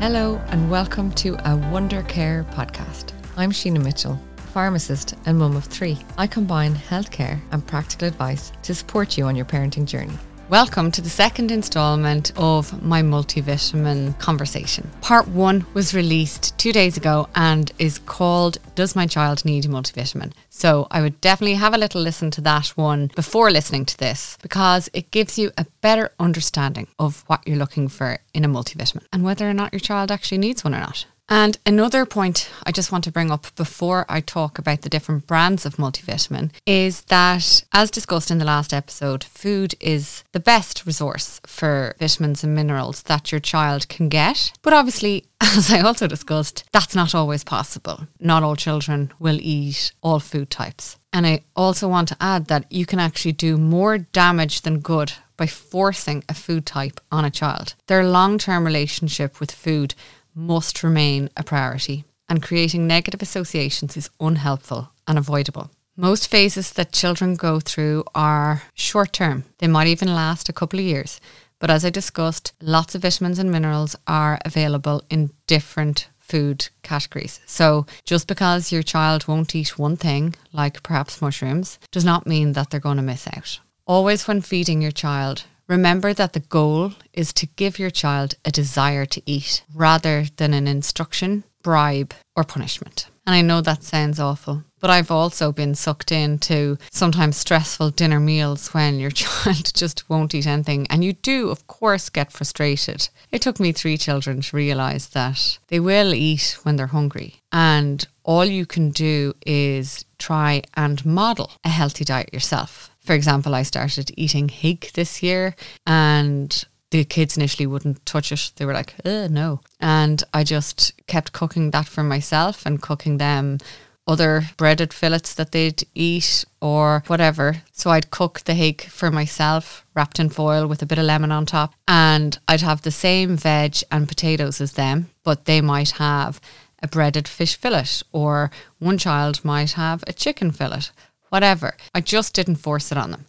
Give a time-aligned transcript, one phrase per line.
[0.00, 3.12] Hello, and welcome to a Wonder Care podcast.
[3.36, 4.18] I'm Sheena Mitchell,
[4.54, 5.98] pharmacist and mum of three.
[6.16, 10.16] I combine healthcare and practical advice to support you on your parenting journey.
[10.50, 14.90] Welcome to the second installment of my multivitamin conversation.
[15.00, 19.68] Part one was released two days ago and is called Does My Child Need a
[19.68, 20.32] Multivitamin?
[20.48, 24.36] So I would definitely have a little listen to that one before listening to this
[24.42, 29.06] because it gives you a better understanding of what you're looking for in a multivitamin
[29.12, 31.06] and whether or not your child actually needs one or not.
[31.32, 35.28] And another point I just want to bring up before I talk about the different
[35.28, 40.84] brands of multivitamin is that, as discussed in the last episode, food is the best
[40.84, 44.52] resource for vitamins and minerals that your child can get.
[44.62, 48.08] But obviously, as I also discussed, that's not always possible.
[48.18, 50.98] Not all children will eat all food types.
[51.12, 55.12] And I also want to add that you can actually do more damage than good
[55.36, 57.74] by forcing a food type on a child.
[57.86, 59.94] Their long term relationship with food
[60.34, 65.70] must remain a priority, and creating negative associations is unhelpful and avoidable.
[65.96, 70.78] Most phases that children go through are short term, they might even last a couple
[70.78, 71.20] of years.
[71.58, 77.40] But as I discussed, lots of vitamins and minerals are available in different food categories.
[77.44, 82.52] So just because your child won't eat one thing, like perhaps mushrooms, does not mean
[82.52, 83.60] that they're going to miss out.
[83.86, 88.50] Always, when feeding your child, Remember that the goal is to give your child a
[88.50, 93.06] desire to eat rather than an instruction, bribe, or punishment.
[93.24, 98.18] And I know that sounds awful, but I've also been sucked into sometimes stressful dinner
[98.18, 100.88] meals when your child just won't eat anything.
[100.90, 103.08] And you do, of course, get frustrated.
[103.30, 107.36] It took me three children to realize that they will eat when they're hungry.
[107.52, 112.89] And all you can do is try and model a healthy diet yourself.
[113.10, 118.52] For example, I started eating hake this year and the kids initially wouldn't touch it.
[118.54, 119.62] They were like, no.
[119.80, 123.58] And I just kept cooking that for myself and cooking them
[124.06, 127.62] other breaded fillets that they'd eat or whatever.
[127.72, 131.32] So I'd cook the hake for myself, wrapped in foil with a bit of lemon
[131.32, 131.74] on top.
[131.88, 136.40] And I'd have the same veg and potatoes as them, but they might have
[136.80, 140.90] a breaded fish fillet, or one child might have a chicken fillet
[141.30, 141.76] whatever.
[141.94, 143.26] I just didn't force it on them.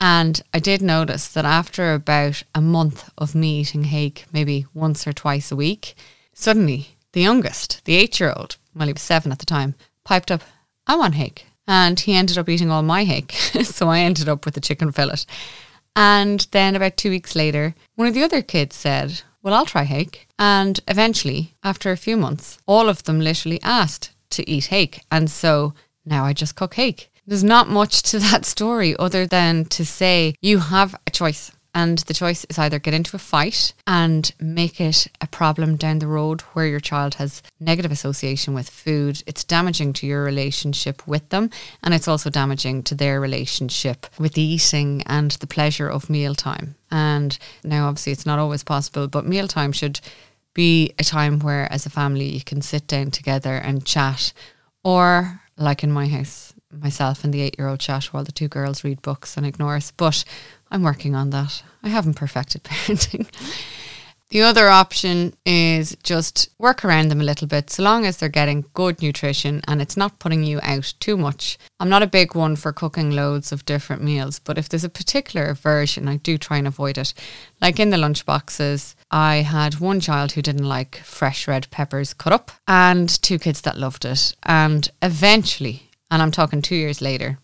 [0.00, 5.06] And I did notice that after about a month of me eating hake, maybe once
[5.06, 5.94] or twice a week,
[6.32, 9.74] suddenly the youngest, the eight year old, well, he was seven at the time,
[10.04, 10.42] piped up,
[10.86, 11.46] I want hake.
[11.66, 13.32] And he ended up eating all my hake.
[13.62, 15.26] so I ended up with a chicken fillet.
[15.94, 19.84] And then about two weeks later, one of the other kids said, Well, I'll try
[19.84, 20.26] hake.
[20.38, 25.02] And eventually, after a few months, all of them literally asked to eat hake.
[25.10, 25.74] And so
[26.06, 27.09] now I just cook hake.
[27.30, 31.52] There's not much to that story other than to say you have a choice.
[31.72, 36.00] And the choice is either get into a fight and make it a problem down
[36.00, 39.22] the road where your child has negative association with food.
[39.28, 41.50] It's damaging to your relationship with them.
[41.84, 46.74] And it's also damaging to their relationship with the eating and the pleasure of mealtime.
[46.90, 50.00] And now, obviously, it's not always possible, but mealtime should
[50.52, 54.32] be a time where, as a family, you can sit down together and chat.
[54.82, 58.48] Or, like in my house, myself and the eight year old chat while the two
[58.48, 59.90] girls read books and ignore us.
[59.90, 60.24] But
[60.70, 61.62] I'm working on that.
[61.82, 63.28] I haven't perfected parenting.
[64.28, 68.28] the other option is just work around them a little bit, so long as they're
[68.28, 71.58] getting good nutrition and it's not putting you out too much.
[71.80, 74.88] I'm not a big one for cooking loads of different meals, but if there's a
[74.88, 77.12] particular version, I do try and avoid it.
[77.60, 82.32] Like in the lunchboxes, I had one child who didn't like fresh red peppers cut
[82.32, 84.36] up and two kids that loved it.
[84.44, 87.38] And eventually, and I'm talking two years later,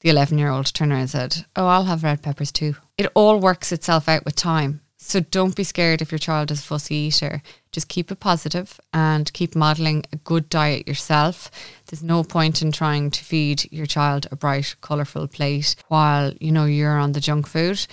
[0.00, 2.76] the 11 year old turned around and said, Oh, I'll have red peppers too.
[2.98, 4.80] It all works itself out with time.
[4.98, 7.42] So don't be scared if your child is a fussy eater.
[7.72, 11.50] Just keep it positive and keep modelling a good diet yourself.
[11.86, 16.52] There's no point in trying to feed your child a bright, colourful plate while, you
[16.52, 17.86] know, you're on the junk food.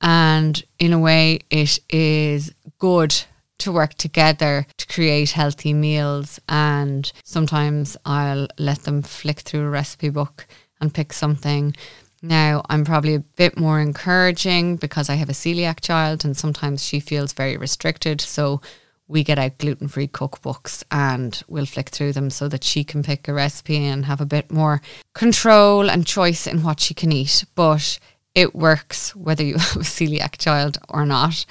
[0.00, 3.14] And in a way, it is good
[3.58, 6.40] to work together to create healthy meals.
[6.48, 10.46] And sometimes I'll let them flick through a recipe book
[10.80, 11.74] and pick something.
[12.22, 16.84] Now, I'm probably a bit more encouraging because I have a celiac child and sometimes
[16.84, 18.20] she feels very restricted.
[18.20, 18.60] So
[19.08, 23.02] we get out gluten free cookbooks and we'll flick through them so that she can
[23.02, 24.82] pick a recipe and have a bit more
[25.14, 27.44] control and choice in what she can eat.
[27.54, 27.98] But
[28.34, 31.44] it works whether you have a celiac child or not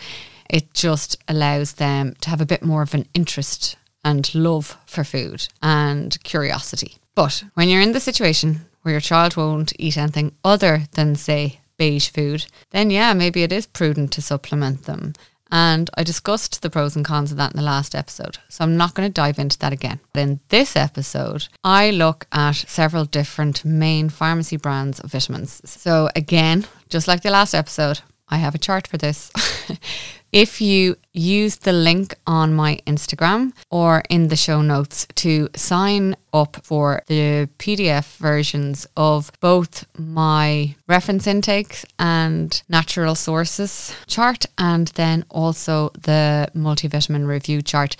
[0.50, 5.04] it just allows them to have a bit more of an interest and love for
[5.04, 6.98] food and curiosity.
[7.16, 11.60] But when you're in the situation where your child won't eat anything other than, say,
[11.78, 15.14] beige food, then yeah, maybe it is prudent to supplement them
[15.52, 18.38] And I discussed the pros and cons of that in the last episode.
[18.50, 20.00] So I'm not going to dive into that again.
[20.14, 25.62] But in this episode, I look at several different main pharmacy brands of vitamins.
[25.66, 29.32] So again, just like the last episode, I have a chart for this.
[30.36, 36.14] if you use the link on my Instagram or in the show notes to sign
[36.34, 44.90] up for the PDF versions of both my reference intakes and natural sources chart, and
[44.90, 47.96] then also the multivitamin review chart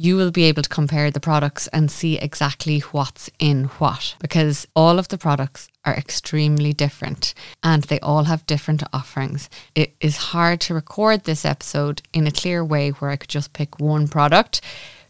[0.00, 4.66] you will be able to compare the products and see exactly what's in what because
[4.76, 9.48] all of the products are extremely different and they all have different offerings.
[9.74, 13.54] It is hard to record this episode in a clear way where I could just
[13.54, 14.60] pick one product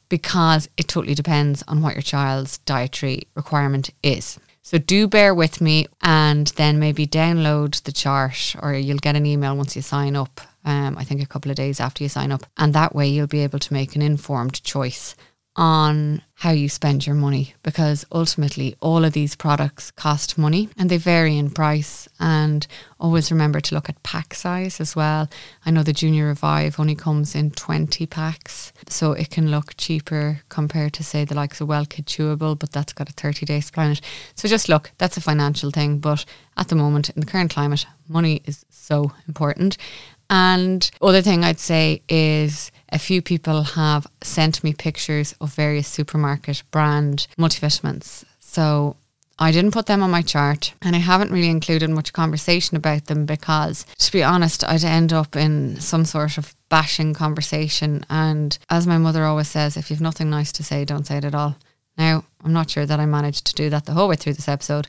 [0.08, 4.38] because it totally depends on what your child's dietary requirement is.
[4.62, 9.26] So do bear with me and then maybe download the chart or you'll get an
[9.26, 12.30] email once you sign up um, I think a couple of days after you sign
[12.30, 12.44] up.
[12.58, 15.16] And that way you'll be able to make an informed choice
[15.58, 20.88] on how you spend your money because ultimately all of these products cost money and
[20.88, 22.64] they vary in price and
[23.00, 25.28] always remember to look at pack size as well.
[25.66, 30.42] I know the Junior Revive only comes in 20 packs so it can look cheaper
[30.48, 33.60] compared to say the likes of Well Kid Chewable but that's got a 30 day
[33.60, 34.00] supply on it.
[34.36, 36.24] So just look, that's a financial thing but
[36.56, 39.76] at the moment in the current climate money is so important
[40.30, 45.88] and other thing I'd say is a few people have sent me pictures of various
[45.88, 48.24] supermarket brand multivitamins.
[48.40, 48.96] So
[49.38, 53.06] I didn't put them on my chart and I haven't really included much conversation about
[53.06, 58.04] them because, to be honest, I'd end up in some sort of bashing conversation.
[58.10, 61.24] And as my mother always says, if you've nothing nice to say, don't say it
[61.24, 61.56] at all.
[61.96, 64.48] Now, I'm not sure that I managed to do that the whole way through this
[64.48, 64.88] episode,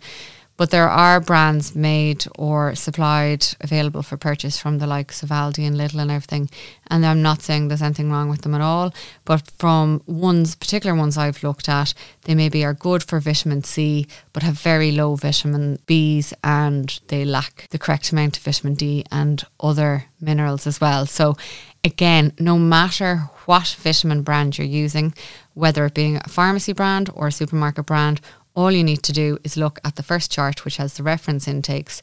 [0.60, 5.66] but there are brands made or supplied available for purchase from the likes of Aldi
[5.66, 6.50] and Lidl and everything.
[6.88, 8.94] And I'm not saying there's anything wrong with them at all.
[9.24, 14.06] But from ones, particular ones I've looked at, they maybe are good for vitamin C,
[14.34, 19.06] but have very low vitamin Bs and they lack the correct amount of vitamin D
[19.10, 21.06] and other minerals as well.
[21.06, 21.38] So
[21.86, 25.14] again, no matter what vitamin brand you're using,
[25.54, 28.22] whether it being a pharmacy brand or a supermarket brand
[28.56, 31.48] all you need to do is look at the first chart, which has the reference
[31.48, 32.02] intakes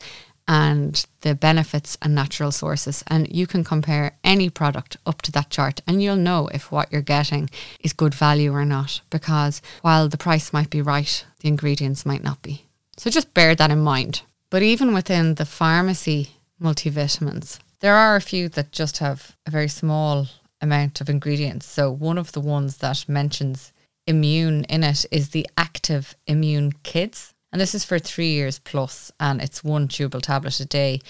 [0.48, 3.02] and the benefits and natural sources.
[3.08, 6.93] And you can compare any product up to that chart and you'll know if what
[6.93, 7.50] you're getting
[7.81, 9.00] is good value or not.
[9.10, 12.64] Because while the price might be right, the ingredients might not be.
[12.96, 14.22] So just bear that in mind.
[14.50, 16.31] But even within the pharmacy
[16.62, 20.28] multivitamins, there are a few that just have a very small
[20.60, 21.66] amount of ingredients.
[21.66, 23.72] So one of the ones that mentions
[24.06, 27.35] immune in it is the active immune kids.
[27.53, 31.00] And this is for three years plus, and it's one chewable tablet a day.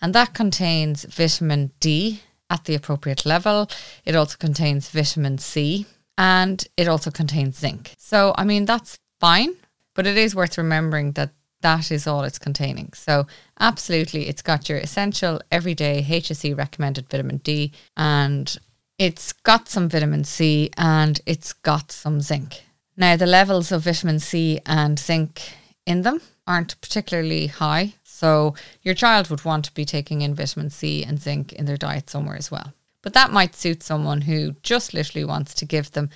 [0.00, 2.20] And that contains vitamin D
[2.50, 3.70] at the appropriate level.
[4.04, 5.86] It also contains vitamin C
[6.18, 7.94] and it also contains zinc.
[7.98, 9.54] So, I mean, that's fine,
[9.94, 11.30] but it is worth remembering that
[11.62, 12.92] that is all it's containing.
[12.92, 13.26] So,
[13.58, 18.56] absolutely, it's got your essential everyday HSE recommended vitamin D and
[18.98, 22.62] it's got some vitamin C and it's got some zinc.
[22.96, 25.42] Now, the levels of vitamin C and zinc
[25.84, 27.94] in them aren't particularly high.
[28.04, 31.76] So, your child would want to be taking in vitamin C and zinc in their
[31.76, 32.72] diet somewhere as well.
[33.02, 36.10] But that might suit someone who just literally wants to give them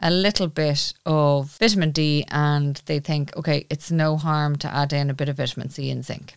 [0.00, 4.92] a little bit of vitamin D and they think, okay, it's no harm to add
[4.92, 6.36] in a bit of vitamin C and zinc.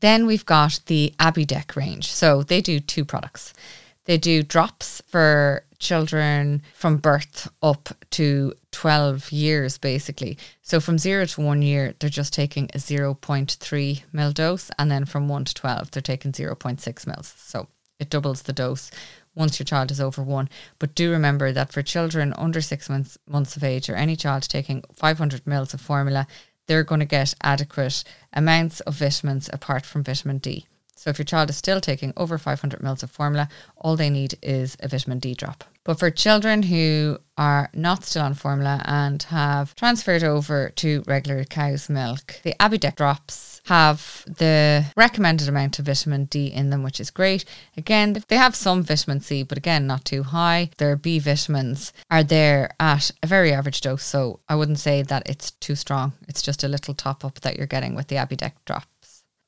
[0.00, 2.12] Then we've got the Abidec range.
[2.12, 3.54] So they do two products.
[4.10, 10.36] They do drops for children from birth up to 12 years, basically.
[10.62, 14.68] So from zero to one year, they're just taking a 0.3 mil dose.
[14.80, 17.32] And then from one to 12, they're taking 0.6 mils.
[17.38, 17.68] So
[18.00, 18.90] it doubles the dose
[19.36, 20.48] once your child is over one.
[20.80, 24.42] But do remember that for children under six months, months of age or any child
[24.42, 26.26] taking 500 mils of formula,
[26.66, 28.02] they're going to get adequate
[28.32, 30.66] amounts of vitamins apart from vitamin D.
[31.00, 34.34] So if your child is still taking over 500 mils of formula, all they need
[34.42, 35.64] is a vitamin D drop.
[35.82, 41.44] But for children who are not still on formula and have transferred over to regular
[41.44, 47.00] cow's milk, the Abidec drops have the recommended amount of vitamin D in them, which
[47.00, 47.46] is great.
[47.78, 50.68] Again, they have some vitamin C, but again, not too high.
[50.76, 55.22] Their B vitamins are there at a very average dose, so I wouldn't say that
[55.24, 56.12] it's too strong.
[56.28, 58.84] It's just a little top up that you're getting with the Abidec drop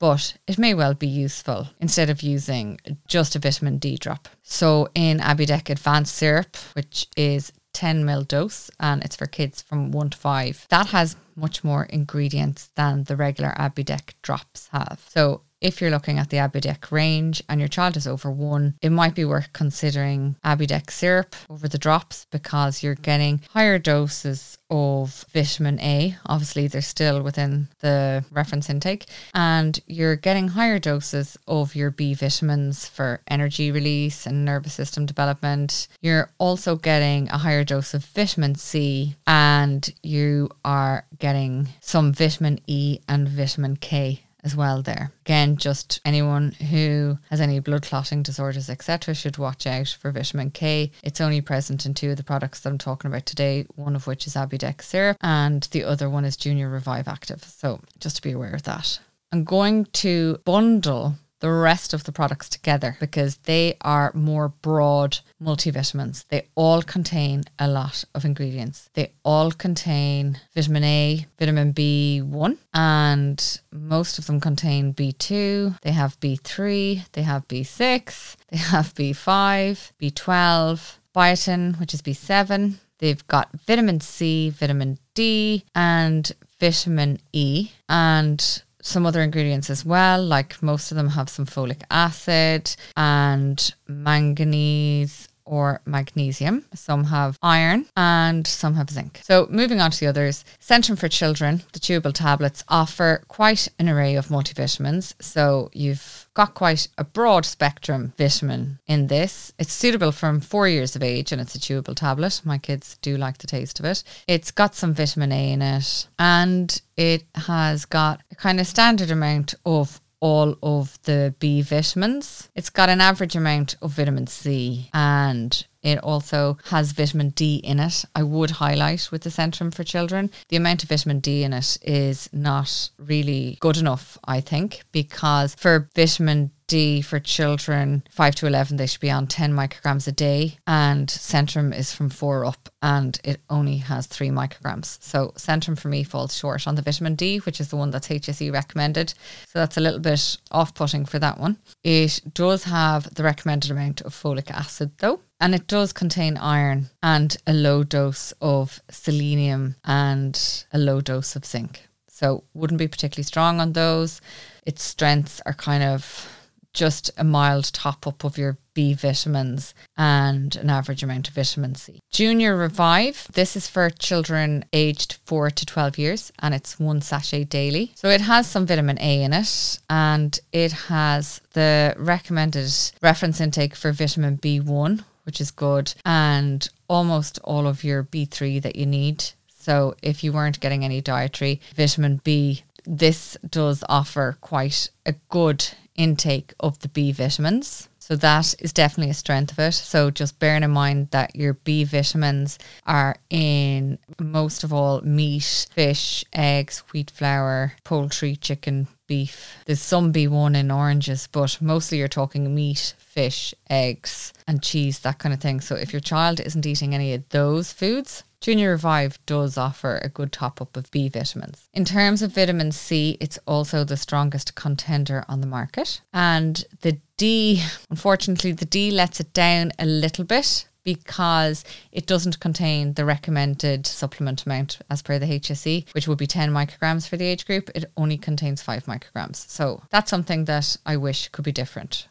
[0.03, 4.29] but it may well be useful instead of using just a vitamin D drop.
[4.43, 9.93] So in Abidec Advanced Syrup, which is 10 ml dose and it's for kids from
[9.93, 15.01] 1 to 5, that has much more ingredients than the regular Abidec drops have.
[15.09, 18.91] So if you're looking at the Abidec range and your child is over one, it
[18.91, 25.25] might be worth considering Abidec syrup over the drops because you're getting higher doses of
[25.33, 26.17] vitamin A.
[26.27, 32.15] Obviously, they're still within the reference intake, and you're getting higher doses of your B
[32.15, 35.87] vitamins for energy release and nervous system development.
[36.01, 42.59] You're also getting a higher dose of vitamin C, and you are getting some vitamin
[42.67, 45.13] E and vitamin K as well there.
[45.25, 50.51] Again, just anyone who has any blood clotting disorders, etc., should watch out for vitamin
[50.51, 50.91] K.
[51.03, 54.07] It's only present in two of the products that I'm talking about today, one of
[54.07, 57.45] which is Abidec syrup, and the other one is Junior Revive Active.
[57.45, 58.99] So just to be aware of that.
[59.33, 65.19] I'm going to bundle the rest of the products together because they are more broad
[65.43, 66.25] multivitamins.
[66.29, 68.89] They all contain a lot of ingredients.
[68.95, 75.81] They all contain vitamin A, vitamin B1, and most of them contain B2.
[75.81, 82.75] They have B3, they have B6, they have B5, B12, biotin, which is B7.
[82.99, 86.31] They've got vitamin C, vitamin D, and
[86.61, 87.71] vitamin E.
[87.89, 93.75] And some other ingredients as well, like most of them have some folic acid and
[93.87, 96.65] manganese or magnesium.
[96.75, 99.21] Some have iron and some have zinc.
[99.23, 103.89] So, moving on to the others, Centrum for Children, the chewable tablets offer quite an
[103.89, 105.15] array of multivitamins.
[105.21, 109.53] So, you've got quite a broad spectrum vitamin in this.
[109.59, 112.41] It's suitable from four years of age and it's a chewable tablet.
[112.45, 114.03] My kids do like the taste of it.
[114.27, 119.11] It's got some vitamin A in it and it has got a kind of standard
[119.11, 122.49] amount of all of the B vitamins.
[122.55, 127.81] It's got an average amount of vitamin C and it also has vitamin D in
[127.81, 128.05] it.
[128.15, 131.77] I would highlight with the Centrum for Children, the amount of vitamin D in it
[131.83, 138.47] is not really good enough, I think, because for vitamin D for children 5 to
[138.47, 140.57] 11, they should be on 10 micrograms a day.
[140.67, 144.97] And Centrum is from 4 up and it only has 3 micrograms.
[145.03, 148.09] So Centrum for me falls short on the vitamin D, which is the one that's
[148.09, 149.13] HSE recommended.
[149.49, 151.59] So that's a little bit off putting for that one.
[151.85, 155.21] It does have the recommended amount of folic acid though.
[155.41, 161.37] And it does contain iron and a low dose of selenium and a low dose
[161.37, 161.87] of zinc.
[162.09, 164.23] So wouldn't be particularly strong on those.
[164.65, 166.31] Its strengths are kind of
[166.73, 171.75] just a mild top up of your B vitamins and an average amount of vitamin
[171.75, 172.01] C.
[172.11, 177.45] Junior Revive, this is for children aged 4 to 12 years and it's one sachet
[177.45, 177.93] daily.
[177.95, 183.75] So it has some vitamin A in it and it has the recommended reference intake
[183.75, 189.25] for vitamin B1, which is good, and almost all of your B3 that you need.
[189.49, 195.65] So if you weren't getting any dietary vitamin B, this does offer quite a good
[195.97, 197.89] intake of the B vitamins.
[197.99, 199.73] So that is definitely a strength of it.
[199.73, 205.69] So just bearing in mind that your B vitamins are in most of all meat,
[205.73, 209.57] fish, eggs, wheat flour, poultry, chicken, beef.
[209.67, 215.19] There's some B1 in oranges, but mostly you're talking meat, fish, eggs, and cheese, that
[215.19, 215.61] kind of thing.
[215.61, 220.09] So if your child isn't eating any of those foods, Junior Revive does offer a
[220.09, 221.69] good top up of B vitamins.
[221.73, 226.01] In terms of vitamin C, it's also the strongest contender on the market.
[226.13, 232.41] And the D, unfortunately, the D lets it down a little bit because it doesn't
[232.41, 237.17] contain the recommended supplement amount as per the HSE, which would be 10 micrograms for
[237.17, 237.71] the age group.
[237.77, 239.37] It only contains 5 micrograms.
[239.49, 242.09] So that's something that I wish could be different.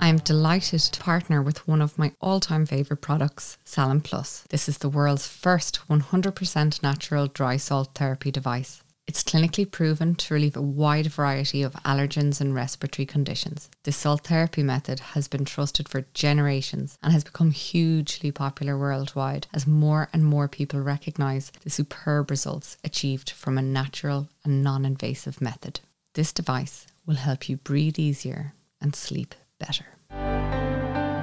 [0.00, 4.44] I am delighted to partner with one of my all time favourite products, Salin Plus.
[4.50, 8.82] This is the world's first 100% natural dry salt therapy device.
[9.06, 13.70] It's clinically proven to relieve a wide variety of allergens and respiratory conditions.
[13.84, 19.46] This salt therapy method has been trusted for generations and has become hugely popular worldwide
[19.54, 24.84] as more and more people recognise the superb results achieved from a natural and non
[24.84, 25.80] invasive method.
[26.14, 29.86] This device will help you breathe easier and sleep better.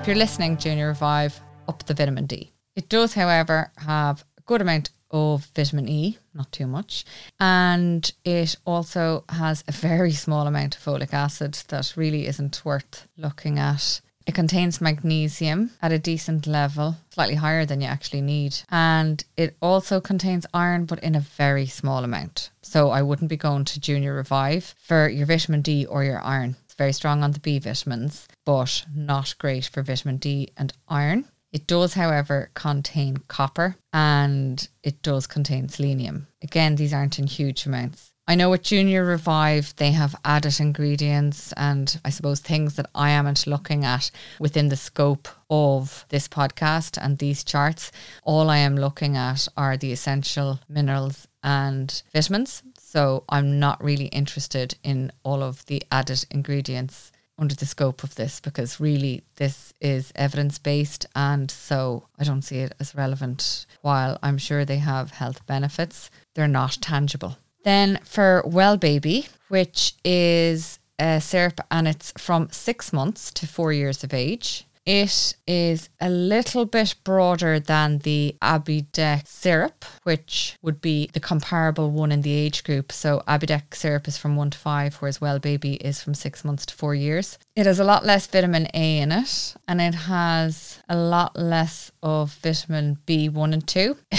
[0.02, 2.52] If you're listening, Junior Revive, up the vitamin D.
[2.75, 7.06] It does, however, have a good amount of vitamin E, not too much,
[7.40, 13.08] and it also has a very small amount of folic acid that really isn't worth
[13.16, 14.02] looking at.
[14.25, 18.56] It contains magnesium at a decent level, slightly higher than you actually need.
[18.70, 22.50] And it also contains iron, but in a very small amount.
[22.62, 26.56] So I wouldn't be going to Junior Revive for your vitamin D or your iron.
[26.84, 31.30] Very strong on the B vitamins, but not great for vitamin D and iron.
[31.54, 36.28] It does, however, contain copper and it does contain selenium.
[36.42, 38.12] Again, these aren't in huge amounts.
[38.28, 43.12] I know with Junior Revive, they have added ingredients and I suppose things that I
[43.12, 44.12] amn't looking at
[44.42, 47.94] within the scope of this podcast and these charts.
[48.24, 52.62] All I am looking at are the essential minerals and vitamins.
[52.94, 58.14] So I'm not really interested in all of the added ingredients under the scope of
[58.14, 63.66] this because really this is evidence based and so I don't see it as relevant.
[63.82, 67.40] While I'm sure they have health benefits, they're not tangible.
[67.64, 73.74] Then for Well Baby, which is a syrup and it's from six months to four
[73.74, 74.68] years of age.
[74.86, 81.90] It is a little bit broader than the Abidec syrup, which would be the comparable
[81.90, 82.92] one in the age group.
[82.92, 86.66] So Abidec syrup is from one to five, whereas Well Baby is from six months
[86.66, 87.38] to four years.
[87.56, 91.92] It has a lot less vitamin A in it, and it has a lot less
[92.02, 93.96] of vitamin B1 and 2.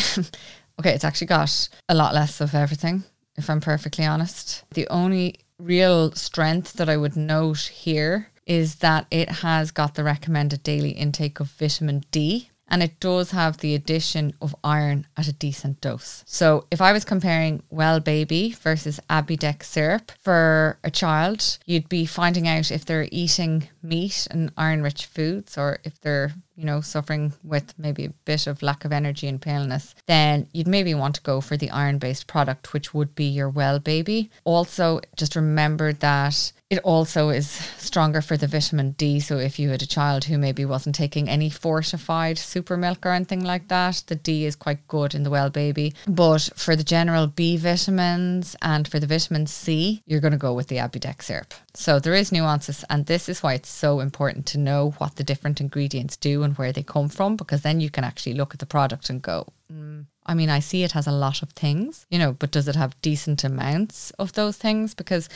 [0.81, 3.05] okay, it's actually got a lot less of everything,
[3.37, 4.65] if I'm perfectly honest.
[4.71, 10.05] The only real strength that I would note here is that it has got the
[10.05, 15.29] recommended daily intake of vitamin D and it does have the addition of iron at
[15.29, 16.25] a decent dose.
[16.27, 22.07] So if I was comparing Well Baby versus Abidec syrup for a child, you'd be
[22.07, 26.81] finding out if they're eating meat and iron rich foods or if they're you know,
[26.81, 31.17] suffering with maybe a bit of lack of energy and paleness, then you'd maybe want
[31.17, 34.31] to go for the iron based product, which would be your Well Baby.
[34.45, 37.49] Also, just remember that it also is
[37.95, 39.21] stronger for the vitamin D.
[39.21, 43.11] So if you had a child who maybe wasn't taking any fortified super milk or
[43.11, 45.95] anything like that, the D is quite good in the Well Baby.
[46.09, 50.53] But for the general B vitamins and for the vitamin C, you're going to go
[50.53, 51.55] with the Abidec syrup.
[51.75, 55.23] So there is nuances, and this is why it's so important to know what the
[55.23, 58.59] different ingredients do and where they come from, because then you can actually look at
[58.59, 62.07] the product and go, mm, I mean, I see it has a lot of things,
[62.11, 64.95] you know, but does it have decent amounts of those things?
[64.95, 65.29] Because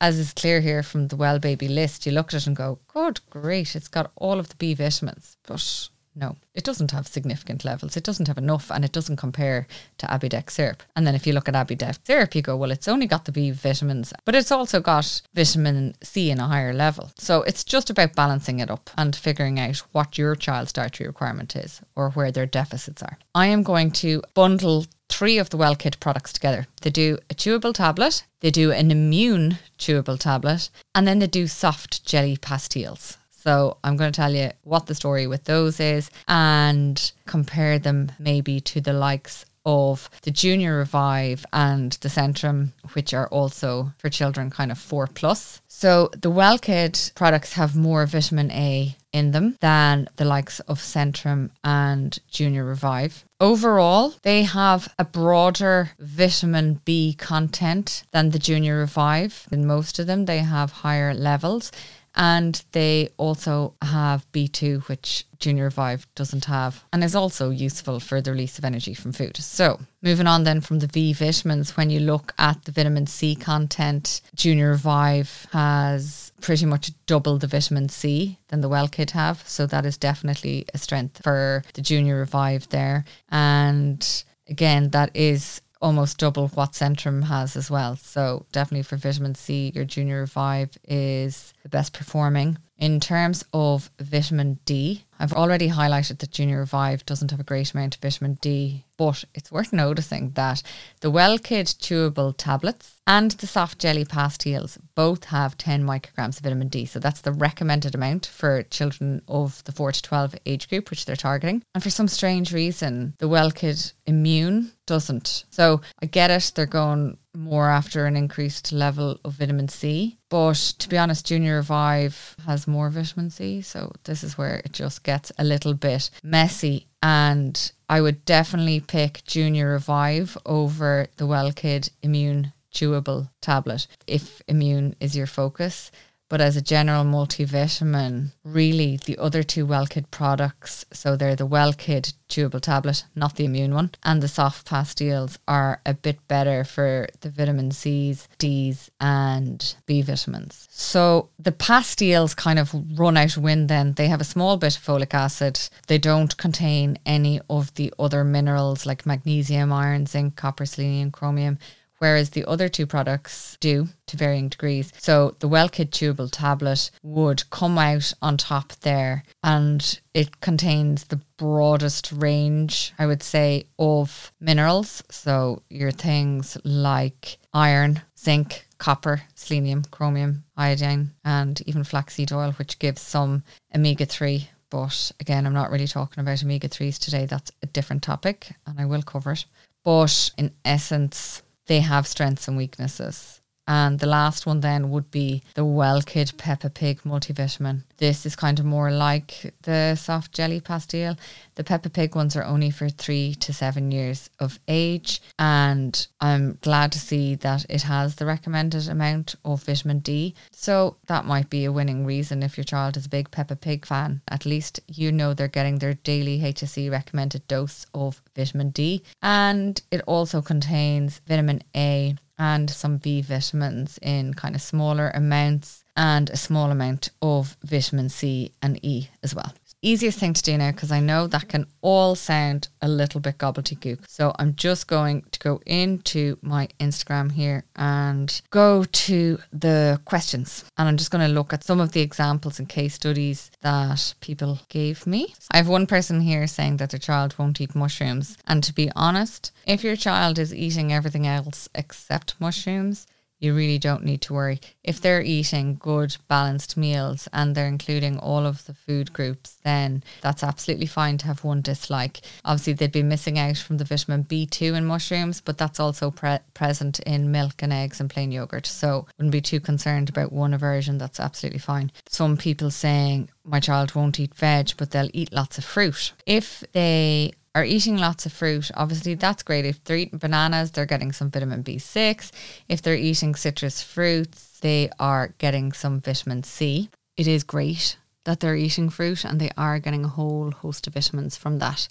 [0.00, 2.78] as is clear here from the Well Baby list, you look at it and go,
[2.88, 5.36] good, great, it's got all of the B vitamins.
[5.46, 7.96] But no, it doesn't have significant levels.
[7.96, 9.66] It doesn't have enough and it doesn't compare
[9.98, 10.82] to Abidec syrup.
[10.96, 13.32] And then if you look at Abidec syrup, you go, well, it's only got the
[13.32, 17.10] B vitamins, but it's also got vitamin C in a higher level.
[17.16, 21.54] So it's just about balancing it up and figuring out what your child's dietary requirement
[21.54, 23.18] is or where their deficits are.
[23.34, 26.66] I am going to bundle three of the Well Kid products together.
[26.82, 31.46] They do a chewable tablet, they do an immune chewable tablet, and then they do
[31.46, 33.18] soft jelly pastilles.
[33.30, 38.12] So I'm going to tell you what the story with those is and compare them
[38.18, 44.08] maybe to the likes of the Junior Revive and the Centrum, which are also for
[44.08, 45.60] children kind of four plus.
[45.68, 50.78] So the Well Kid products have more vitamin A in them than the likes of
[50.78, 53.24] Centrum and Junior Revive.
[53.40, 59.46] Overall, they have a broader vitamin B content than the Junior Revive.
[59.50, 61.72] In most of them, they have higher levels
[62.14, 68.20] and they also have B2, which Junior Revive doesn't have, and is also useful for
[68.20, 69.36] the release of energy from food.
[69.36, 73.34] So, moving on then from the B vitamins, when you look at the vitamin C
[73.34, 79.46] content, Junior Revive has pretty much double the vitamin C than the Well Kid have.
[79.46, 83.04] So, that is definitely a strength for the Junior Revive there.
[83.30, 87.96] And again, that is almost double what Centrum has as well.
[87.96, 92.58] So definitely for vitamin C, your Junior Revive is the best performing.
[92.80, 97.74] In terms of vitamin D, I've already highlighted that Junior Revive doesn't have a great
[97.74, 100.62] amount of vitamin D, but it's worth noticing that
[101.02, 106.44] the Well Kid chewable tablets and the soft jelly pastilles both have 10 micrograms of
[106.44, 106.86] vitamin D.
[106.86, 111.04] So that's the recommended amount for children of the 4 to 12 age group, which
[111.04, 111.62] they're targeting.
[111.74, 115.44] And for some strange reason, the Well Kid Immune doesn't.
[115.50, 120.18] So I get it, they're going more after an increased level of vitamin C.
[120.28, 123.62] But to be honest, Junior Revive has more vitamin C.
[123.62, 126.86] So this is where it just gets a little bit messy.
[127.02, 134.42] And I would definitely pick Junior Revive over the Well Kid Immune chewable tablet if
[134.46, 135.90] immune is your focus.
[136.30, 141.44] But as a general multivitamin, really the other two Well Kid products, so they're the
[141.44, 146.26] Well Kid chewable tablet, not the immune one, and the soft pastilles are a bit
[146.28, 150.68] better for the vitamin C's, D's, and B vitamins.
[150.70, 153.94] So the pastilles kind of run out of wind then.
[153.94, 155.58] They have a small bit of folic acid.
[155.88, 161.58] They don't contain any of the other minerals like magnesium, iron, zinc, copper, selenium, chromium
[162.00, 164.92] whereas the other two products do to varying degrees.
[164.98, 171.04] So the Well Kid chewable tablet would come out on top there and it contains
[171.04, 175.02] the broadest range, I would say, of minerals.
[175.10, 182.78] So your things like iron, zinc, copper, selenium, chromium, iodine, and even flaxseed oil, which
[182.78, 184.48] gives some omega 3.
[184.70, 187.26] But again, I'm not really talking about omega 3s today.
[187.26, 189.44] That's a different topic, and I will cover it.
[189.84, 193.39] But in essence, they have strengths and weaknesses.
[193.70, 197.84] And the last one then would be the Well-Kid Peppa Pig multivitamin.
[197.98, 201.16] This is kind of more like the soft jelly pastille.
[201.54, 205.22] The Peppa Pig ones are only for three to seven years of age.
[205.38, 210.34] And I'm glad to see that it has the recommended amount of vitamin D.
[210.50, 213.86] So that might be a winning reason if your child is a big Peppa Pig
[213.86, 214.20] fan.
[214.26, 219.04] At least you know they're getting their daily HSE recommended dose of vitamin D.
[219.22, 225.84] And it also contains vitamin A and some B vitamins in kind of smaller amounts
[225.94, 230.56] and a small amount of vitamin C and E as well easiest thing to do
[230.58, 234.08] now because I know that can all sound a little bit gobbledygook.
[234.08, 240.64] So I'm just going to go into my Instagram here and go to the questions.
[240.76, 244.14] And I'm just going to look at some of the examples and case studies that
[244.20, 245.34] people gave me.
[245.50, 248.36] I have one person here saying that their child won't eat mushrooms.
[248.46, 253.06] And to be honest, if your child is eating everything else except mushrooms,
[253.40, 254.60] you really don't need to worry.
[254.84, 255.00] If mm.
[255.02, 260.44] they're eating good, balanced meals and they're including all of the food groups, then that's
[260.44, 262.20] absolutely fine to have one dislike.
[262.44, 266.38] Obviously, they'd be missing out from the vitamin B2 in mushrooms, but that's also pre-
[266.54, 268.66] present in milk and eggs and plain yogurt.
[268.66, 270.98] So, wouldn't be too concerned about one aversion.
[270.98, 271.90] That's absolutely fine.
[272.08, 276.12] Some people saying, my child won't eat veg, but they'll eat lots of fruit.
[276.26, 279.64] If they are eating lots of fruit, obviously that's great.
[279.64, 282.30] If they're eating bananas, they're getting some vitamin B6.
[282.68, 286.90] If they're eating citrus fruits, they are getting some vitamin C.
[287.16, 290.94] It is great that they're eating fruit and they are getting a whole host of
[290.94, 291.88] vitamins from that.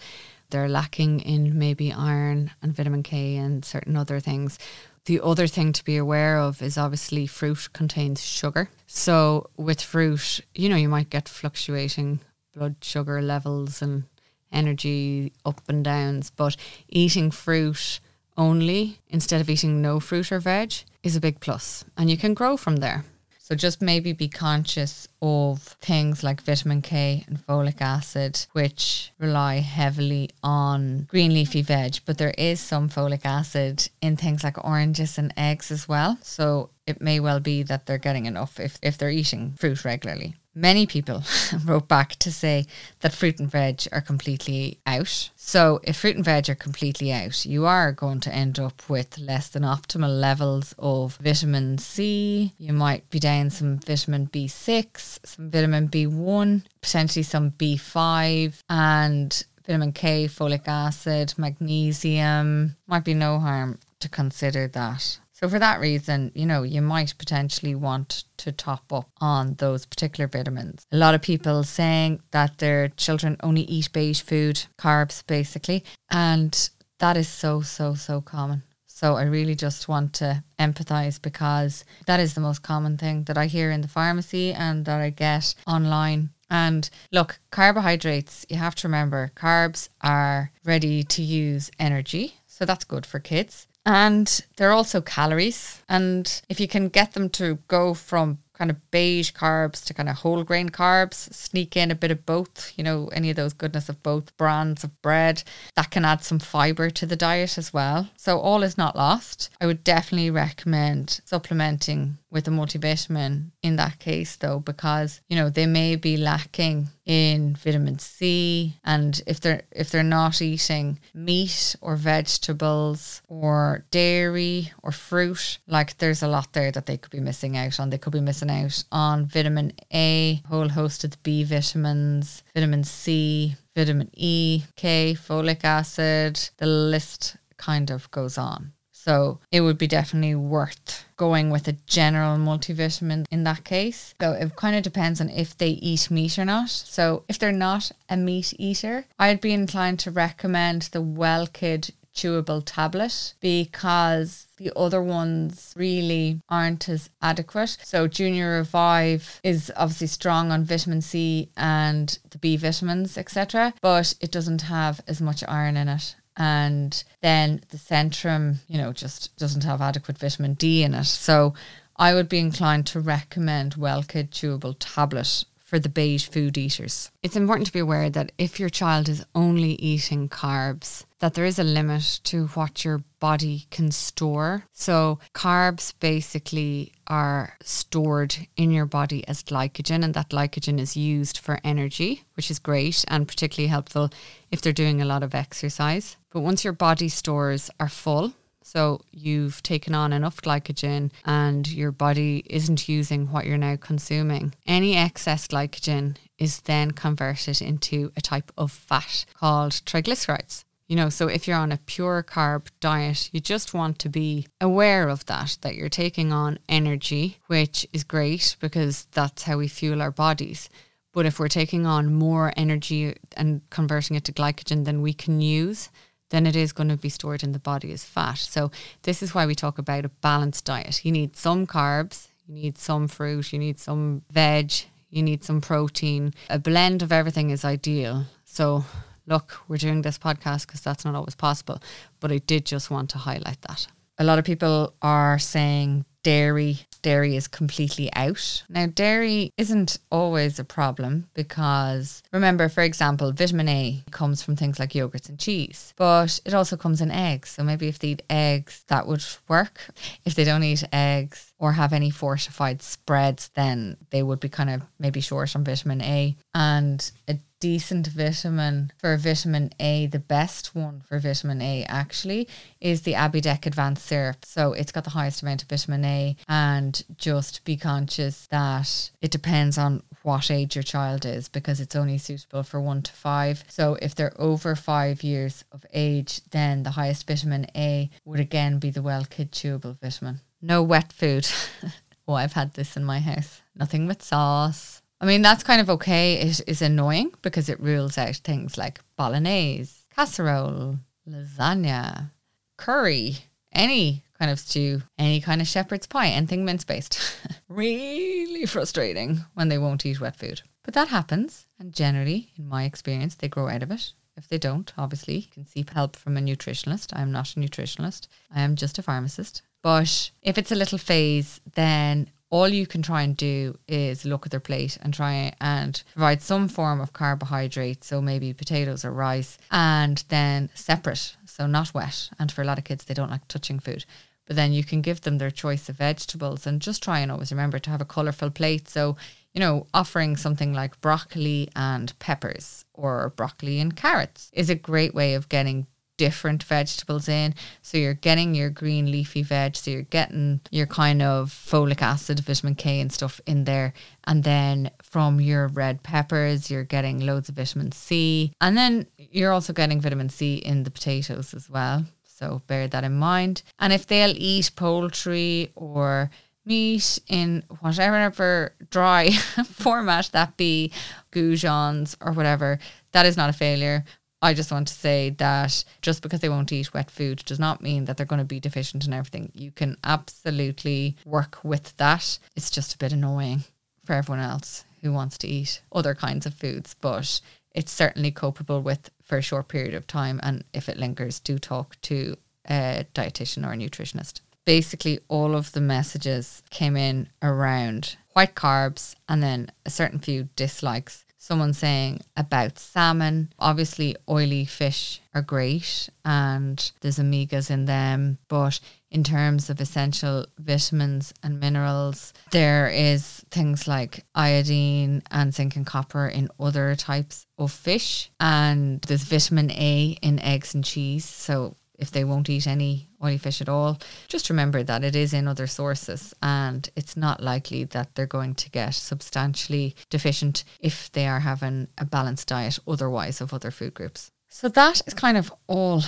[0.50, 4.58] They're lacking in maybe iron and vitamin K and certain other things.
[5.06, 8.70] The other thing to be aware of is obviously fruit contains sugar.
[8.88, 12.20] So with fruit, you know, you might get fluctuating
[12.54, 14.04] blood sugar levels and
[14.52, 16.30] energy up and downs.
[16.30, 16.56] But
[16.88, 18.00] eating fruit
[18.38, 22.34] only instead of eating no fruit or veg is a big plus, and you can
[22.34, 23.04] grow from there.
[23.50, 29.56] So just maybe be conscious of things like vitamin K and folic acid, which rely
[29.56, 35.18] heavily on green leafy veg, but there is some folic acid in things like oranges
[35.18, 36.20] and eggs as well.
[36.22, 40.36] So it may well be that they're getting enough if, if they're eating fruit regularly.
[40.60, 41.24] Many people
[41.66, 42.66] wrote back to say
[43.00, 45.30] that fruit and veg are completely out.
[45.38, 49.18] So, if fruit and veg are completely out, you are going to end up with
[49.18, 52.54] less than optimal levels of vitamin C.
[52.58, 59.94] You might be down some vitamin B6, some vitamin B1, potentially some B5, and vitamin
[59.94, 62.76] K, folic acid, magnesium.
[62.86, 65.20] Might be no harm to consider that.
[65.40, 69.86] So for that reason, you know, you might potentially want to top up on those
[69.86, 70.86] particular vitamins.
[70.92, 76.70] A lot of people saying that their children only eat beige food, carbs basically, and
[76.98, 78.64] that is so so so common.
[78.86, 83.38] So I really just want to empathize because that is the most common thing that
[83.38, 86.32] I hear in the pharmacy and that I get online.
[86.50, 92.34] And look, carbohydrates, you have to remember, carbs are ready to use energy.
[92.46, 93.69] So that's good for kids.
[93.90, 95.82] And they're also calories.
[95.90, 100.10] And if you can get them to go from kind of beige carbs to kind
[100.10, 103.54] of whole grain carbs, sneak in a bit of both, you know, any of those
[103.54, 105.42] goodness of both brands of bread.
[105.76, 108.10] That can add some fiber to the diet as well.
[108.18, 109.50] So all is not lost.
[109.62, 115.50] I would definitely recommend supplementing with a multivitamin in that case though because you know
[115.50, 121.76] they may be lacking in vitamin C and if they're if they're not eating meat
[121.82, 127.20] or vegetables or dairy or fruit like there's a lot there that they could be
[127.20, 131.18] missing out on they could be missing out on vitamin A whole host of the
[131.24, 138.74] B vitamins vitamin C vitamin E K folic acid the list kind of goes on
[139.10, 144.14] so it would be definitely worth going with a general multivitamin in that case.
[144.20, 146.70] So it kind of depends on if they eat meat or not.
[146.70, 152.62] So if they're not a meat eater, I'd be inclined to recommend the Well-Kid chewable
[152.66, 157.78] tablet because the other ones really aren't as adequate.
[157.84, 164.14] So Junior Revive is obviously strong on vitamin C and the B vitamins, etc., but
[164.22, 169.36] it doesn't have as much iron in it and then the Centrum, you know, just
[169.38, 171.04] doesn't have adequate vitamin D in it.
[171.04, 171.54] So
[171.98, 177.12] I would be inclined to recommend Well-Kid chewable tablet for the beige food eaters.
[177.22, 181.46] It's important to be aware that if your child is only eating carbs, that there
[181.46, 184.64] is a limit to what your body can store.
[184.72, 191.38] So, carbs basically are stored in your body as glycogen, and that glycogen is used
[191.38, 194.10] for energy, which is great and particularly helpful
[194.50, 196.18] if they're doing a lot of exercise.
[196.32, 198.34] But once your body stores are full,
[198.72, 204.54] so you've taken on enough glycogen and your body isn't using what you're now consuming.
[204.68, 210.66] Any excess glycogen is then converted into a type of fat called triglycerides.
[210.88, 214.46] You know, so if you're on a pure carb diet, you just want to be
[214.62, 219.68] aware of that, that you're taking on energy, which is great because that's how we
[219.68, 220.70] fuel our bodies.
[221.12, 225.42] But if we're taking on more energy and converting it to glycogen than we can
[225.42, 225.90] use,
[226.30, 228.38] then it is going to be stored in the body as fat.
[228.38, 228.72] So
[229.04, 231.04] this is why we talk about a balanced diet.
[231.04, 234.72] You need some carbs, you need some fruit, you need some veg,
[235.10, 236.34] you need some protein.
[236.50, 238.26] A blend of everything is ideal.
[238.46, 238.86] So
[239.26, 241.82] look, we're doing this podcast because that's not always possible.
[242.20, 243.88] But I did just want to highlight that.
[244.18, 248.64] A lot of people are saying dairy dairy is completely out.
[248.70, 254.80] Now, dairy isn't always a problem because remember, for example, vitamin A comes from things
[254.80, 257.50] like yogurts and cheese, but it also comes in eggs.
[257.50, 259.90] So maybe if they eat eggs, that would work.
[260.26, 264.70] If they don't eat eggs or have any fortified spreads, then they would be kind
[264.70, 266.36] of maybe short on vitamin A.
[266.54, 272.48] And a decent vitamin for vitamin A, the best one for vitamin A actually
[272.80, 274.46] is the Abidec Advanced Syrup.
[274.46, 279.32] So it's got the highest amount of vitamin A, and just be conscious that it
[279.32, 283.64] depends on what age your child is because it's only suitable for one to five.
[283.68, 288.80] So if they're over five years of age, then the highest vitamin A would again
[288.80, 290.42] be the Well Kid chewable vitamin.
[290.62, 291.48] No wet food.
[292.28, 293.62] oh, I've had this in my house.
[293.76, 296.36] Nothing with sauce I mean, that's kind of okay.
[296.36, 302.32] It is annoying because it rules out things like bolognese, casserole, lasagna,
[302.78, 303.38] curry,
[303.74, 307.20] any kind of stew, any kind of shepherd's pie, anything mince based.
[307.70, 310.62] really frustrating when they won't eat wet food.
[310.84, 311.68] But that happens.
[311.78, 314.14] And generally, in my experience, they grow out of it.
[314.38, 317.14] If they don't, obviously, you can seek help from a nutritionalist.
[317.14, 319.64] I am not a nutritionalist, I am just a pharmacist.
[319.82, 324.46] But if it's a little phase, then all you can try and do is look
[324.46, 329.12] at their plate and try and provide some form of carbohydrate, so maybe potatoes or
[329.12, 332.30] rice, and then separate, so not wet.
[332.40, 334.06] And for a lot of kids, they don't like touching food.
[334.46, 337.52] But then you can give them their choice of vegetables and just try and always
[337.52, 338.90] remember to have a colourful plate.
[338.90, 339.16] So,
[339.54, 345.14] you know, offering something like broccoli and peppers or broccoli and carrots is a great
[345.14, 345.86] way of getting
[346.20, 347.56] different vegetables in.
[347.82, 352.42] So you're getting your green leafy veg, so you're getting your kind of folic acid,
[352.42, 353.94] vitamin K and stuff in there.
[354.26, 358.52] And then from your red peppers, you're getting loads of vitamin C.
[358.60, 362.06] And then you're also getting vitamin C in the potatoes as well.
[362.26, 363.64] So bear that in mind.
[363.80, 366.30] And if they'll eat poultry or
[366.66, 369.32] meat in whatever dry
[369.66, 370.92] format that be,
[371.32, 372.78] goujons or whatever,
[373.14, 374.04] that is not a failure.
[374.42, 377.82] I just want to say that just because they won't eat wet food does not
[377.82, 379.52] mean that they're going to be deficient in everything.
[379.54, 382.40] You can absolutely work with that.
[382.56, 383.66] It's just a bit annoying
[384.06, 387.42] for everyone else who wants to eat other kinds of foods, but
[387.74, 390.40] it's certainly copable with for a short period of time.
[390.42, 392.38] And if it lingers, do talk to
[392.70, 394.42] a dietitian or a nutritionist.
[394.66, 400.50] Basically, all of the messages came in around white carbs and then a certain few
[400.56, 403.52] dislikes someone saying about salmon.
[403.58, 410.46] Obviously, oily fish are great and there's omegas in them, but in terms of essential
[410.60, 417.48] vitamins and minerals, there is things like iodine and zinc and copper in other types
[417.58, 421.26] of fish, and there's vitamin A in eggs and cheese.
[421.26, 425.34] So if they won't eat any oily fish at all, just remember that it is
[425.34, 431.12] in other sources and it's not likely that they're going to get substantially deficient if
[431.12, 434.32] they are having a balanced diet otherwise of other food groups.
[434.48, 436.04] So that is kind of all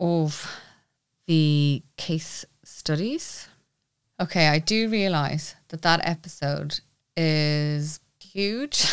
[0.00, 0.50] of
[1.26, 3.48] the case studies.
[4.20, 6.80] Okay, I do realize that that episode
[7.16, 8.86] is huge.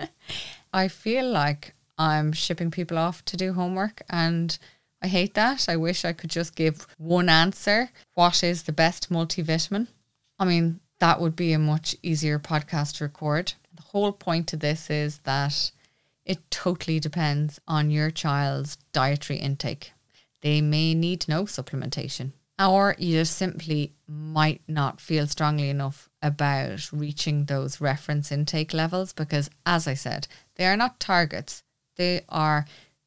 [0.72, 4.56] I feel like I'm shipping people off to do homework and
[5.00, 5.66] I hate that.
[5.68, 7.90] I wish I could just give one answer.
[8.14, 9.88] What is the best multivitamin?
[10.38, 13.52] I mean, that would be a much easier podcast to record.
[13.74, 15.70] The whole point to this is that
[16.24, 19.92] it totally depends on your child's dietary intake.
[20.42, 26.90] They may need no supplementation or you just simply might not feel strongly enough about
[26.92, 31.62] reaching those reference intake levels because, as I said, they are not targets,
[31.96, 32.66] they are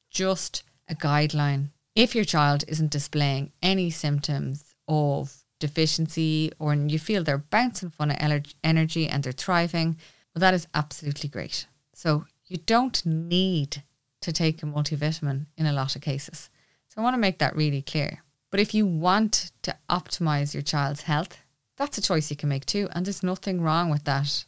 [0.10, 1.69] just a guideline.
[1.95, 8.10] If your child isn't displaying any symptoms of deficiency or you feel they're bouncing full
[8.10, 8.17] of
[8.63, 9.97] energy and they're thriving,
[10.34, 11.67] well, that is absolutely great.
[11.93, 13.84] So you don't need
[14.21, 16.49] to take a multivitamin in a lot of cases.
[16.88, 18.23] So I want to make that really clear.
[18.51, 21.38] But if you want to optimize your child's health,
[21.77, 22.88] that's a choice you can make too.
[22.93, 24.45] And there's nothing wrong with that.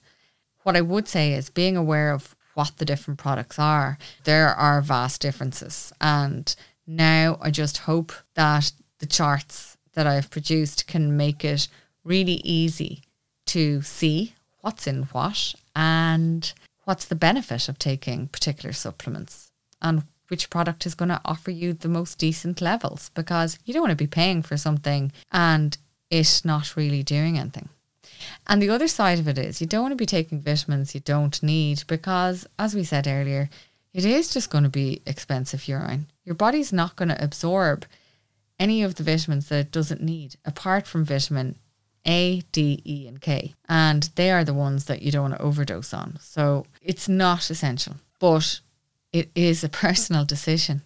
[0.63, 3.97] What I would say is being aware of what the different products are.
[4.25, 5.91] There are vast differences.
[5.99, 11.67] And now I just hope that the charts that I've produced can make it
[12.03, 13.03] really easy
[13.47, 16.51] to see what's in what and
[16.85, 21.73] what's the benefit of taking particular supplements and which product is going to offer you
[21.73, 25.77] the most decent levels because you don't want to be paying for something and
[26.09, 27.69] it not really doing anything.
[28.47, 31.01] And the other side of it is you don't want to be taking vitamins you
[31.01, 33.49] don't need because, as we said earlier,
[33.93, 36.07] it is just going to be expensive urine.
[36.23, 37.85] Your body's not going to absorb
[38.59, 41.55] any of the vitamins that it doesn't need apart from vitamin
[42.05, 43.53] A, D, E, and K.
[43.69, 46.17] And they are the ones that you don't want to overdose on.
[46.21, 47.95] So it's not essential.
[48.19, 48.59] But
[49.11, 50.81] it is a personal decision.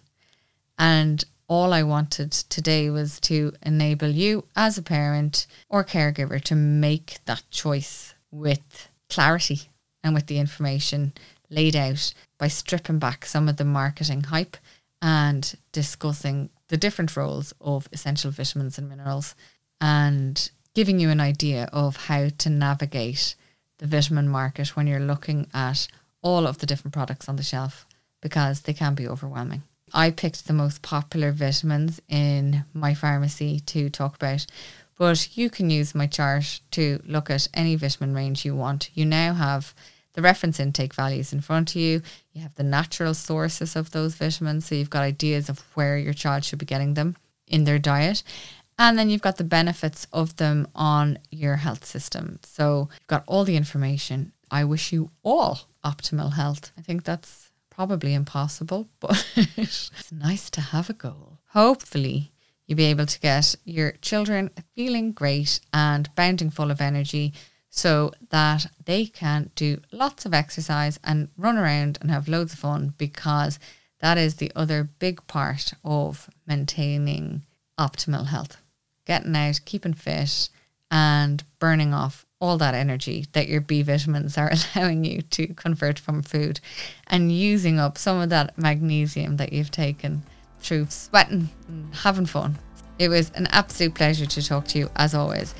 [0.78, 6.54] And all I wanted today was to enable you as a parent or caregiver to
[6.54, 9.62] make that choice with clarity
[10.04, 11.12] and with the information
[11.50, 14.56] laid out by stripping back some of the marketing hype
[15.00, 19.34] and discussing the different roles of essential vitamins and minerals
[19.80, 23.34] and giving you an idea of how to navigate
[23.78, 25.88] the vitamin market when you're looking at
[26.22, 27.86] all of the different products on the shelf
[28.20, 29.62] because they can be overwhelming.
[29.94, 34.44] I picked the most popular vitamins in my pharmacy to talk about,
[34.98, 38.90] but you can use my chart to look at any vitamin range you want.
[38.94, 39.74] You now have
[40.18, 42.02] the reference intake values in front of you.
[42.32, 46.12] You have the natural sources of those vitamins, so you've got ideas of where your
[46.12, 48.24] child should be getting them in their diet.
[48.80, 52.40] And then you've got the benefits of them on your health system.
[52.42, 54.32] So you've got all the information.
[54.50, 56.72] I wish you all optimal health.
[56.76, 61.38] I think that's probably impossible, but it's nice to have a goal.
[61.50, 62.32] Hopefully,
[62.66, 67.34] you'll be able to get your children feeling great and bounding full of energy
[67.70, 72.58] so that they can do lots of exercise and run around and have loads of
[72.58, 73.58] fun because
[74.00, 77.42] that is the other big part of maintaining
[77.78, 78.58] optimal health.
[79.04, 80.50] Getting out, keeping fit,
[80.90, 85.98] and burning off all that energy that your B vitamins are allowing you to convert
[85.98, 86.60] from food
[87.08, 90.22] and using up some of that magnesium that you've taken
[90.60, 92.58] through sweating and having fun.
[92.98, 95.54] It was an absolute pleasure to talk to you as always.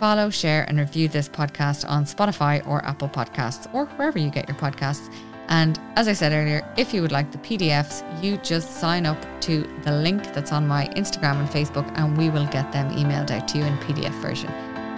[0.00, 4.48] Follow, share, and review this podcast on Spotify or Apple Podcasts or wherever you get
[4.48, 5.12] your podcasts.
[5.48, 9.18] And as I said earlier, if you would like the PDFs, you just sign up
[9.42, 13.30] to the link that's on my Instagram and Facebook, and we will get them emailed
[13.30, 14.48] out to you in PDF version.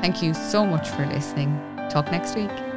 [0.01, 1.61] Thank you so much for listening.
[1.91, 2.72] Talk next week.